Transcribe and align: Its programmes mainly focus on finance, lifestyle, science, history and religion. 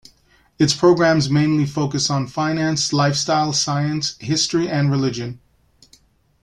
Its 0.57 0.73
programmes 0.73 1.29
mainly 1.29 1.63
focus 1.63 2.09
on 2.09 2.25
finance, 2.25 2.91
lifestyle, 2.91 3.53
science, 3.53 4.15
history 4.19 4.67
and 4.67 4.89
religion. 4.89 5.39